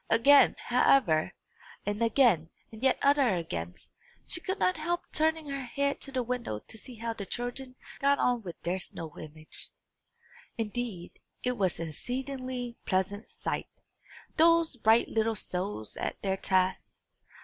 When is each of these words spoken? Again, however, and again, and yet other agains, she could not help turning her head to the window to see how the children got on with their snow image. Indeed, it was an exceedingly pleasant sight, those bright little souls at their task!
Again, 0.09 0.55
however, 0.57 1.33
and 1.85 2.01
again, 2.01 2.49
and 2.71 2.81
yet 2.81 2.97
other 3.03 3.35
agains, 3.37 3.89
she 4.25 4.41
could 4.41 4.57
not 4.57 4.75
help 4.77 5.03
turning 5.13 5.47
her 5.49 5.61
head 5.61 6.01
to 6.01 6.11
the 6.11 6.23
window 6.23 6.57
to 6.57 6.75
see 6.75 6.95
how 6.95 7.13
the 7.13 7.23
children 7.23 7.75
got 7.99 8.17
on 8.17 8.41
with 8.41 8.59
their 8.63 8.79
snow 8.79 9.15
image. 9.19 9.69
Indeed, 10.57 11.19
it 11.43 11.55
was 11.55 11.79
an 11.79 11.89
exceedingly 11.89 12.77
pleasant 12.83 13.27
sight, 13.27 13.69
those 14.37 14.75
bright 14.75 15.07
little 15.07 15.35
souls 15.35 15.95
at 15.95 16.19
their 16.23 16.37
task! 16.37 17.03